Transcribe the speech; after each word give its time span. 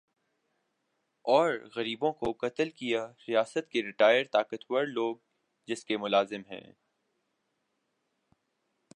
اور 1.25 1.53
غریبوں 1.75 2.11
کو 2.13 2.31
قتل 2.39 2.69
کیا 2.69 3.05
ریاست 3.27 3.69
کے 3.69 3.81
ریٹائر 3.81 4.23
طاقتور 4.31 4.85
لوگ 4.85 5.15
جس 5.67 5.85
کے 5.85 5.97
ملازم 5.97 6.41
ھیں 6.49 6.61